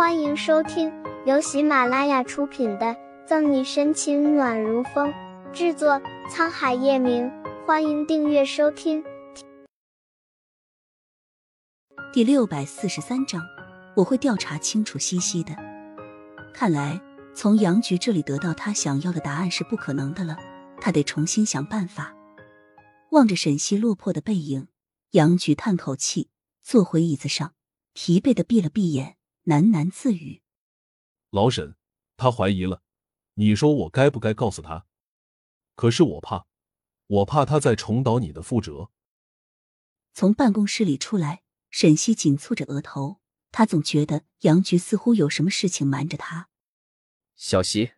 [0.00, 0.90] 欢迎收听
[1.26, 2.86] 由喜马拉雅出品的
[3.26, 5.12] 《赠你深情暖如风》，
[5.52, 7.30] 制作沧海夜明。
[7.66, 9.04] 欢迎订阅收听。
[12.14, 13.42] 第六百四十三章，
[13.94, 15.54] 我会调查清楚西西的。
[16.54, 16.98] 看来
[17.34, 20.34] 从杨局这里得到他想要的答案是不可能的了，
[20.80, 22.14] 他得重新想办法。
[23.10, 24.68] 望着沈西落魄的背影，
[25.10, 26.30] 杨局叹口气，
[26.62, 27.52] 坐回椅子上，
[27.92, 29.18] 疲惫的闭了闭眼。
[29.44, 30.42] 喃喃自语
[31.30, 31.76] ：“老沈，
[32.16, 32.82] 他怀疑了，
[33.34, 34.86] 你说我该不该告诉他？
[35.74, 36.46] 可是我怕，
[37.06, 38.90] 我怕他再重蹈你的覆辙。”
[40.12, 46.50] 从办公室里出来，沈西紧蹙着额头，他总觉得杨局似乎有什么事情瞒着他。
[47.36, 47.92] 小西，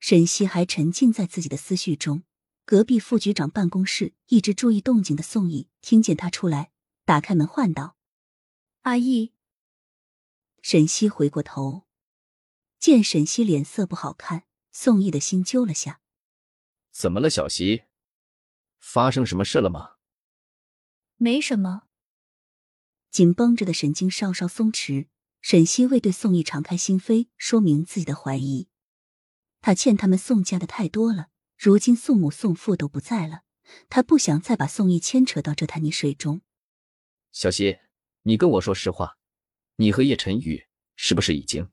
[0.00, 2.22] 沈西还沉浸在自己的思绪中。
[2.64, 6.72] 隔壁副局长办公室一直注意动静的宋毅听见他出来，
[7.04, 7.96] 打开门唤道
[8.82, 9.34] ：“阿姨。”
[10.68, 11.86] 沈西回过头，
[12.80, 16.00] 见沈西脸色不好看，宋毅的心揪了下。
[16.90, 17.84] 怎么了，小西？
[18.80, 19.98] 发生什么事了吗？
[21.14, 21.82] 没什么。
[23.12, 25.06] 紧绷着的神经稍稍松弛，
[25.40, 28.68] 沈西未对宋毅敞开心扉，说明自己的怀疑。
[29.60, 33.42] 他欠他们宋家的太多了，如今宋母宋父都不在了，
[33.88, 36.40] 他不想再把宋毅牵扯到这潭泥水中。
[37.30, 37.78] 小西，
[38.22, 39.16] 你跟我说实话。
[39.76, 41.68] 你和叶晨宇是不是已经？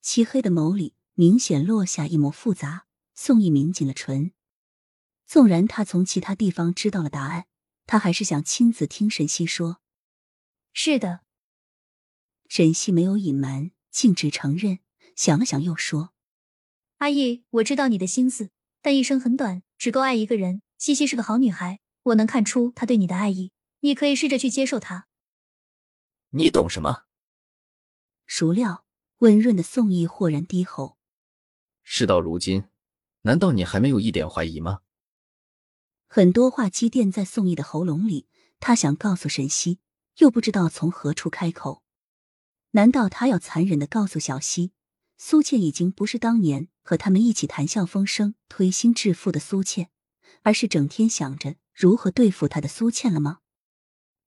[0.00, 2.86] 漆黑的眸里明显落下一抹复杂。
[3.14, 4.32] 宋毅抿紧了唇，
[5.26, 7.46] 纵然他从其他地方知道了答案，
[7.86, 9.80] 他还是想亲自听沈西说。
[10.72, 11.20] 是的，
[12.48, 14.80] 沈西没有隐瞒，径直承认。
[15.14, 16.14] 想了想，又说
[16.98, 20.62] ：“阿义，我知道你的心思，但一生很短，只够爱一个人。
[20.78, 25.06] 西西是个好女孩，我能看出她对你的爱意，你可以试着去接受她。”
[26.34, 27.04] 你懂什么？
[28.26, 28.86] 孰料
[29.18, 30.96] 温润的宋毅豁然低吼。
[31.82, 32.64] 事到如今，
[33.22, 34.80] 难道你还没有一点怀疑吗？
[36.06, 38.28] 很多话积淀在宋毅的喉咙里，
[38.60, 39.80] 他想告诉沈西，
[40.16, 41.82] 又不知道从何处开口。
[42.70, 44.72] 难道他要残忍的告诉小西，
[45.18, 49.90] 苏倩已经不是当年和他们一起谈笑风生、推心置腹的苏倩，
[50.40, 53.40] 而是整天想着如何对付他的苏倩了吗？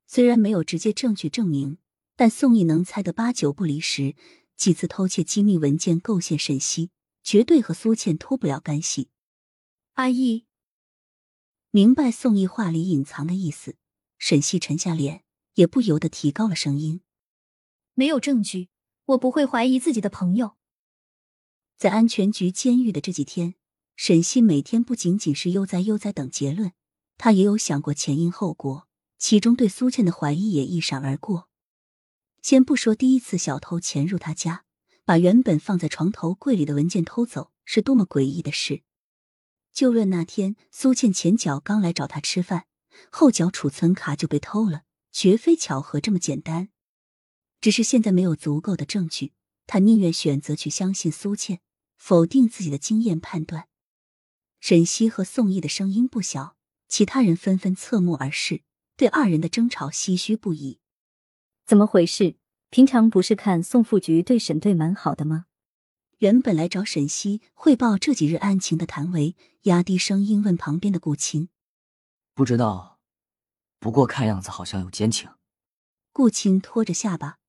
[0.05, 1.79] 虽然没有直接证据证明。
[2.15, 4.15] 但宋毅能猜得八九不离十，
[4.55, 6.91] 几次偷窃机密文件构陷沈西，
[7.23, 9.09] 绝对和苏倩脱不了干系。
[9.93, 10.45] 阿义
[11.71, 13.75] 明白宋毅话里隐藏的意思，
[14.17, 15.23] 沈西沉下脸，
[15.55, 17.01] 也不由得提高了声音
[17.95, 18.69] ：“没有证据，
[19.07, 20.55] 我不会怀疑自己的朋友。”
[21.77, 23.55] 在安全局监狱的这几天，
[23.97, 26.71] 沈西每天不仅仅是悠哉悠哉等结论，
[27.17, 28.87] 他也有想过前因后果，
[29.17, 31.49] 其中对苏倩的怀疑也一闪而过。
[32.45, 34.66] 先不说第一次小偷潜入他家，
[35.03, 38.83] 把原本放在床头柜里的文件偷走是多么诡异的事，
[39.73, 42.67] 就论那天苏倩前脚刚来找他吃饭，
[43.09, 46.69] 后脚储存卡就被偷了，绝非巧合这么简单。
[47.61, 49.34] 只是现在没有足够的证据，
[49.66, 51.61] 他宁愿选择去相信苏倩，
[51.97, 53.67] 否定自己的经验判断。
[54.59, 56.55] 沈西和宋毅的声音不小，
[56.88, 58.61] 其他人纷纷侧目而视，
[58.95, 60.79] 对二人的争吵唏嘘不已。
[61.65, 62.35] 怎么回事？
[62.69, 65.45] 平常不是看宋副局对沈队蛮好的吗？
[66.19, 71.49] 原本来找沈西汇报这几日案情的谭维压低声音问旁边的顾青
[72.35, 72.99] ：“不知道，
[73.79, 75.29] 不过看样子好像有奸情。”
[76.13, 77.39] 顾青拖着下巴，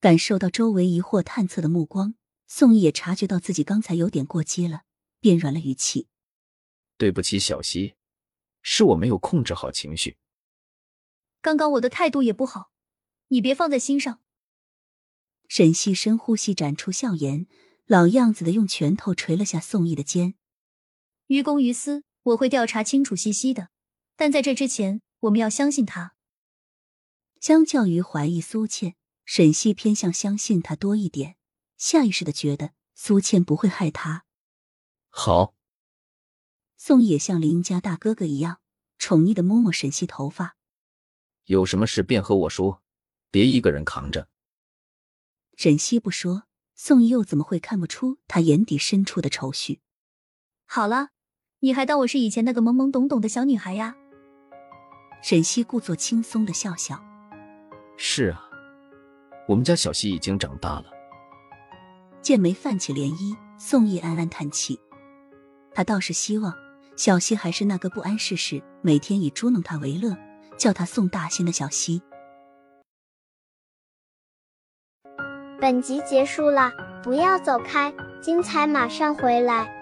[0.00, 2.14] 感受到周围疑惑探测的目光，
[2.46, 4.84] 宋毅也察觉到自己刚才有点过激了，
[5.20, 6.08] 便软了语气
[6.96, 7.96] ：“对不起，小西，
[8.62, 10.16] 是我没有控制好情绪。
[11.42, 12.70] 刚刚我的态度也不好。”
[13.28, 14.20] 你别放在心上。
[15.48, 17.46] 沈西深呼吸，展出笑颜，
[17.86, 20.34] 老样子的用拳头捶了下宋毅的肩。
[21.26, 23.70] 于公于私，我会调查清楚西西的，
[24.16, 26.14] 但在这之前，我们要相信他。
[27.40, 31.36] 相较于怀疑苏倩，沈西偏向相信他多一点，
[31.76, 34.24] 下意识的觉得苏倩不会害他。
[35.08, 35.54] 好。
[36.76, 38.60] 宋也像邻家大哥哥一样
[38.98, 40.56] 宠溺的摸摸沈西头发。
[41.46, 42.82] 有什么事便和我说。
[43.36, 44.28] 别一个人扛着。
[45.58, 46.44] 沈西不说，
[46.74, 49.82] 宋毅又怎么会看不出他眼底深处的愁绪？
[50.64, 51.10] 好了，
[51.58, 53.94] 你还当我是以前那个懵懵懂懂的小女孩呀？
[55.22, 56.98] 沈西故作轻松的笑笑。
[57.98, 58.42] 是啊，
[59.46, 60.86] 我们家小西已经长大了。
[62.22, 64.80] 见眉泛起涟漪，宋毅暗暗叹气。
[65.74, 66.54] 他倒是希望
[66.96, 70.16] 小西还是那个不谙世事、每天以捉弄他为乐、
[70.56, 72.00] 叫他宋大仙的小西。
[75.60, 76.72] 本集结束了，
[77.02, 79.75] 不要走开，精彩马上回来。